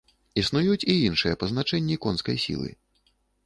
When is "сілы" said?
2.49-2.69